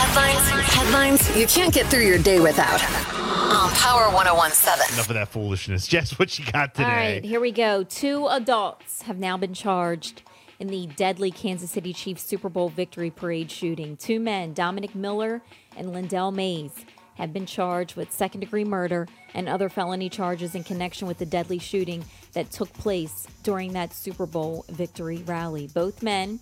Headlines, 0.00 0.48
headlines 0.72 1.36
you 1.36 1.46
can't 1.46 1.74
get 1.74 1.86
through 1.86 2.06
your 2.06 2.18
day 2.18 2.40
without. 2.40 2.82
On 2.82 3.70
Power 3.72 4.10
1017. 4.10 4.94
Enough 4.94 5.08
of 5.10 5.14
that 5.14 5.28
foolishness. 5.28 5.86
Jess, 5.88 6.18
what 6.18 6.38
you 6.38 6.50
got 6.50 6.74
today? 6.74 6.84
All 6.84 6.90
right, 6.90 7.24
here 7.24 7.38
we 7.38 7.52
go. 7.52 7.84
Two 7.84 8.26
adults 8.28 9.02
have 9.02 9.18
now 9.18 9.36
been 9.36 9.52
charged 9.52 10.22
in 10.58 10.68
the 10.68 10.86
deadly 10.96 11.30
Kansas 11.30 11.70
City 11.70 11.92
Chiefs 11.92 12.22
Super 12.22 12.48
Bowl 12.48 12.70
victory 12.70 13.10
parade 13.10 13.50
shooting. 13.50 13.98
Two 13.98 14.18
men, 14.20 14.54
Dominic 14.54 14.94
Miller 14.94 15.42
and 15.76 15.88
Lyndell 15.88 16.32
Mays, 16.32 16.72
have 17.16 17.34
been 17.34 17.44
charged 17.44 17.94
with 17.94 18.10
second 18.10 18.40
degree 18.40 18.64
murder 18.64 19.06
and 19.34 19.50
other 19.50 19.68
felony 19.68 20.08
charges 20.08 20.54
in 20.54 20.64
connection 20.64 21.06
with 21.06 21.18
the 21.18 21.26
deadly 21.26 21.58
shooting 21.58 22.02
that 22.32 22.50
took 22.50 22.72
place 22.72 23.26
during 23.42 23.74
that 23.74 23.92
Super 23.92 24.24
Bowl 24.24 24.64
victory 24.70 25.18
rally. 25.26 25.68
Both 25.74 26.02
men 26.02 26.40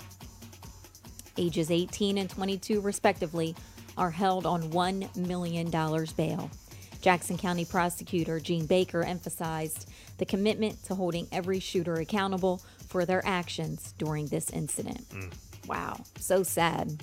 ages 1.39 1.71
18 1.71 2.19
and 2.19 2.29
22 2.29 2.81
respectively, 2.81 3.55
are 3.97 4.11
held 4.11 4.47
on 4.47 4.63
$1 4.71 5.17
million 5.17 5.71
bail. 6.17 6.51
Jackson 7.01 7.39
County 7.39 7.65
prosecutor 7.65 8.41
Jean 8.41 8.67
Baker 8.67 9.03
emphasized 9.03 9.89
the 10.19 10.27
commitment 10.27 10.83
to 10.85 10.95
holding 10.95 11.29
every 11.31 11.61
shooter 11.61 11.95
accountable 11.95 12.61
for 12.89 13.05
their 13.05 13.25
actions 13.27 13.95
during 13.99 14.27
this 14.27 14.51
incident. 14.51 15.09
Mm. 15.11 15.33
Wow, 15.67 16.01
so 16.19 16.43
sad. 16.43 17.03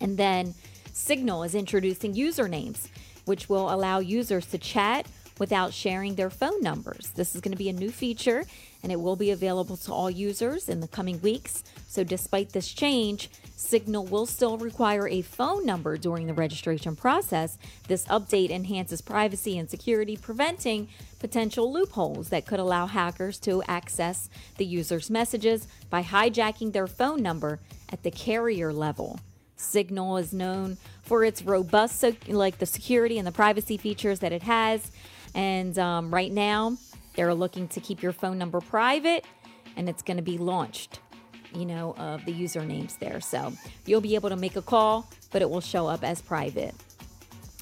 And 0.00 0.18
then 0.18 0.54
Signal 0.92 1.44
is 1.44 1.54
introducing 1.54 2.14
usernames, 2.14 2.88
which 3.24 3.48
will 3.48 3.72
allow 3.72 3.98
users 4.00 4.46
to 4.46 4.58
chat 4.58 5.06
without 5.38 5.72
sharing 5.72 6.14
their 6.14 6.30
phone 6.30 6.60
numbers. 6.60 7.10
This 7.14 7.34
is 7.34 7.40
going 7.40 7.52
to 7.52 7.58
be 7.58 7.68
a 7.68 7.72
new 7.72 7.90
feature 7.90 8.44
and 8.82 8.92
it 8.92 9.00
will 9.00 9.16
be 9.16 9.30
available 9.30 9.76
to 9.76 9.92
all 9.92 10.10
users 10.10 10.68
in 10.68 10.80
the 10.80 10.88
coming 10.88 11.20
weeks. 11.20 11.64
So, 11.88 12.04
despite 12.04 12.50
this 12.50 12.68
change, 12.68 13.30
Signal 13.56 14.04
will 14.04 14.26
still 14.26 14.58
require 14.58 15.08
a 15.08 15.22
phone 15.22 15.64
number 15.64 15.96
during 15.96 16.26
the 16.26 16.34
registration 16.34 16.94
process. 16.94 17.58
This 17.88 18.04
update 18.04 18.50
enhances 18.50 19.00
privacy 19.00 19.58
and 19.58 19.68
security, 19.68 20.16
preventing 20.16 20.88
potential 21.18 21.72
loopholes 21.72 22.28
that 22.28 22.46
could 22.46 22.60
allow 22.60 22.86
hackers 22.86 23.38
to 23.40 23.62
access 23.66 24.28
the 24.58 24.66
user's 24.66 25.10
messages 25.10 25.66
by 25.90 26.02
hijacking 26.02 26.72
their 26.72 26.86
phone 26.86 27.22
number 27.22 27.58
at 27.90 28.02
the 28.02 28.10
carrier 28.10 28.72
level. 28.72 29.18
Signal 29.56 30.18
is 30.18 30.32
known 30.34 30.76
for 31.02 31.24
its 31.24 31.42
robust, 31.42 32.04
like 32.28 32.58
the 32.58 32.66
security 32.66 33.18
and 33.18 33.26
the 33.26 33.32
privacy 33.32 33.76
features 33.76 34.20
that 34.20 34.32
it 34.32 34.42
has. 34.42 34.92
And 35.36 35.78
um, 35.78 36.12
right 36.12 36.32
now, 36.32 36.76
they're 37.14 37.34
looking 37.34 37.68
to 37.68 37.80
keep 37.80 38.02
your 38.02 38.12
phone 38.12 38.38
number 38.38 38.60
private, 38.60 39.24
and 39.76 39.88
it's 39.88 40.02
going 40.02 40.16
to 40.16 40.22
be 40.22 40.38
launched 40.38 40.98
you 41.54 41.64
know, 41.64 41.94
of 41.96 42.24
the 42.24 42.32
usernames 42.32 42.98
there. 42.98 43.20
So 43.20 43.52
you'll 43.86 44.00
be 44.00 44.14
able 44.14 44.28
to 44.28 44.36
make 44.36 44.56
a 44.56 44.62
call, 44.62 45.08
but 45.30 45.42
it 45.42 45.48
will 45.48 45.60
show 45.60 45.86
up 45.86 46.04
as 46.04 46.20
private. 46.20 46.74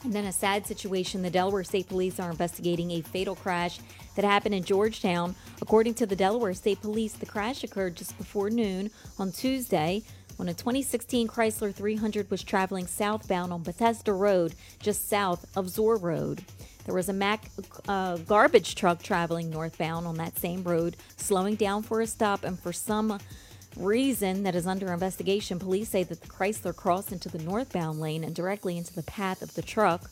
And 0.02 0.12
then 0.12 0.24
a 0.26 0.32
sad 0.32 0.66
situation 0.66 1.22
the 1.22 1.30
Delaware 1.30 1.64
State 1.64 1.88
Police 1.88 2.20
are 2.20 2.30
investigating 2.30 2.90
a 2.92 3.00
fatal 3.00 3.34
crash 3.34 3.78
that 4.16 4.24
happened 4.24 4.54
in 4.54 4.62
Georgetown. 4.62 5.34
According 5.62 5.94
to 5.94 6.06
the 6.06 6.16
Delaware 6.16 6.54
State 6.54 6.82
Police, 6.82 7.14
the 7.14 7.26
crash 7.26 7.64
occurred 7.64 7.96
just 7.96 8.16
before 8.18 8.50
noon 8.50 8.90
on 9.18 9.32
Tuesday 9.32 10.02
when 10.36 10.48
a 10.48 10.54
2016 10.54 11.28
Chrysler 11.28 11.72
300 11.72 12.30
was 12.30 12.42
traveling 12.42 12.86
southbound 12.86 13.52
on 13.52 13.62
Bethesda 13.62 14.12
Road, 14.12 14.54
just 14.80 15.08
south 15.08 15.46
of 15.56 15.68
Zoar 15.68 15.96
Road. 15.96 16.44
There 16.84 16.94
was 16.94 17.08
a 17.08 17.12
Mack 17.12 17.50
uh, 17.88 18.18
garbage 18.18 18.74
truck 18.74 19.02
traveling 19.02 19.50
northbound 19.50 20.06
on 20.06 20.16
that 20.16 20.38
same 20.38 20.62
road, 20.62 20.96
slowing 21.16 21.54
down 21.54 21.82
for 21.82 22.00
a 22.00 22.06
stop, 22.06 22.44
and 22.44 22.58
for 22.58 22.72
some 22.72 23.18
reason 23.76 24.42
that 24.42 24.54
is 24.54 24.66
under 24.66 24.92
investigation, 24.92 25.58
police 25.58 25.88
say 25.88 26.02
that 26.04 26.20
the 26.20 26.28
Chrysler 26.28 26.76
crossed 26.76 27.12
into 27.12 27.28
the 27.28 27.38
northbound 27.38 28.00
lane 28.00 28.22
and 28.22 28.34
directly 28.34 28.76
into 28.76 28.94
the 28.94 29.02
path 29.02 29.42
of 29.42 29.54
the 29.54 29.62
truck, 29.62 30.10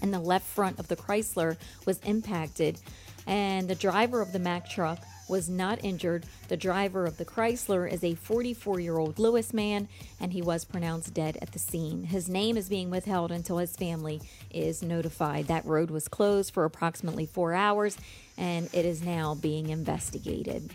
and 0.00 0.12
the 0.12 0.18
left 0.18 0.46
front 0.46 0.78
of 0.78 0.88
the 0.88 0.96
Chrysler 0.96 1.56
was 1.86 2.00
impacted. 2.00 2.78
And 3.26 3.68
the 3.68 3.74
driver 3.76 4.20
of 4.20 4.32
the 4.32 4.40
Mack 4.40 4.68
truck 4.68 4.98
was 5.32 5.48
not 5.48 5.82
injured. 5.82 6.26
The 6.48 6.58
driver 6.58 7.06
of 7.06 7.16
the 7.16 7.24
Chrysler 7.24 7.90
is 7.90 8.04
a 8.04 8.14
44 8.14 8.80
year 8.80 8.98
old 8.98 9.18
Lewes 9.18 9.54
man, 9.54 9.88
and 10.20 10.30
he 10.30 10.42
was 10.42 10.66
pronounced 10.66 11.14
dead 11.14 11.38
at 11.40 11.52
the 11.52 11.58
scene. 11.58 12.04
His 12.04 12.28
name 12.28 12.58
is 12.58 12.68
being 12.68 12.90
withheld 12.90 13.32
until 13.32 13.56
his 13.56 13.74
family 13.74 14.20
is 14.50 14.82
notified. 14.82 15.46
That 15.46 15.64
road 15.64 15.90
was 15.90 16.06
closed 16.06 16.52
for 16.52 16.66
approximately 16.66 17.24
four 17.24 17.54
hours, 17.54 17.96
and 18.36 18.68
it 18.74 18.84
is 18.84 19.02
now 19.02 19.34
being 19.34 19.70
investigated. 19.70 20.70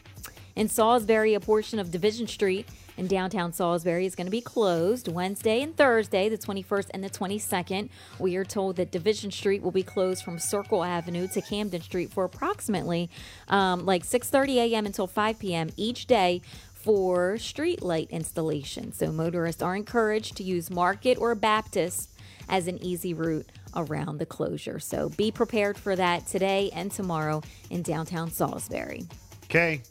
In 0.57 0.67
Salisbury, 0.69 1.35
a 1.35 1.39
portion 1.39 1.77
of 1.77 1.91
Division 1.91 2.25
Street 2.25 2.67
in 2.97 3.05
downtown 3.05 3.53
Salisbury 3.53 4.07
is 4.07 4.15
going 4.15 4.25
to 4.25 4.31
be 4.31 4.41
closed 4.41 5.07
Wednesday 5.07 5.61
and 5.61 5.77
Thursday, 5.77 6.29
the 6.29 6.37
21st 6.37 6.87
and 6.95 7.03
the 7.03 7.11
22nd. 7.11 7.89
We 8.17 8.35
are 8.37 8.43
told 8.43 8.77
that 8.77 8.89
Division 8.89 9.29
Street 9.29 9.61
will 9.61 9.69
be 9.69 9.83
closed 9.83 10.23
from 10.23 10.39
Circle 10.39 10.83
Avenue 10.83 11.27
to 11.27 11.41
Camden 11.43 11.81
Street 11.81 12.11
for 12.11 12.23
approximately 12.23 13.07
um, 13.49 13.85
like 13.85 14.03
6:30 14.03 14.55
a.m. 14.55 14.87
until 14.87 15.05
5 15.05 15.37
p.m. 15.37 15.69
each 15.77 16.07
day 16.07 16.41
for 16.73 17.37
street 17.37 17.83
light 17.83 18.09
installation. 18.09 18.91
So 18.93 19.11
motorists 19.11 19.61
are 19.61 19.75
encouraged 19.75 20.37
to 20.37 20.43
use 20.43 20.71
Market 20.71 21.19
or 21.19 21.35
Baptist 21.35 22.09
as 22.49 22.65
an 22.65 22.81
easy 22.81 23.13
route 23.13 23.45
around 23.75 24.17
the 24.17 24.25
closure. 24.25 24.79
So 24.79 25.09
be 25.09 25.29
prepared 25.29 25.77
for 25.77 25.95
that 25.95 26.25
today 26.25 26.71
and 26.73 26.91
tomorrow 26.91 27.43
in 27.69 27.83
downtown 27.83 28.31
Salisbury. 28.31 29.03
Okay. 29.43 29.83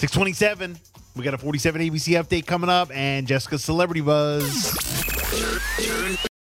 627. 0.00 0.78
We 1.14 1.24
got 1.24 1.34
a 1.34 1.38
47 1.38 1.82
ABC 1.82 2.18
update 2.18 2.46
coming 2.46 2.70
up 2.70 2.90
and 2.90 3.26
Jessica's 3.26 3.62
Celebrity 3.62 4.00
Buzz. 4.00 4.74